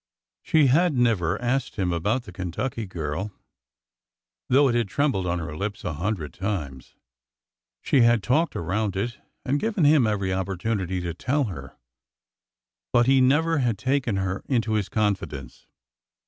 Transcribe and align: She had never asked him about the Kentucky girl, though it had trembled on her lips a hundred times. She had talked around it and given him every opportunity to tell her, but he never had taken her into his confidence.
She 0.41 0.65
had 0.65 0.95
never 0.95 1.39
asked 1.39 1.75
him 1.75 1.93
about 1.93 2.23
the 2.23 2.31
Kentucky 2.31 2.87
girl, 2.87 3.31
though 4.49 4.67
it 4.67 4.73
had 4.73 4.87
trembled 4.87 5.27
on 5.27 5.37
her 5.37 5.55
lips 5.55 5.83
a 5.83 5.93
hundred 5.93 6.33
times. 6.33 6.95
She 7.83 8.01
had 8.01 8.23
talked 8.23 8.55
around 8.55 8.95
it 8.95 9.19
and 9.45 9.59
given 9.59 9.83
him 9.83 10.07
every 10.07 10.33
opportunity 10.33 11.01
to 11.01 11.13
tell 11.13 11.43
her, 11.43 11.77
but 12.91 13.05
he 13.05 13.21
never 13.21 13.59
had 13.59 13.77
taken 13.77 14.15
her 14.15 14.41
into 14.47 14.71
his 14.73 14.89
confidence. 14.89 15.67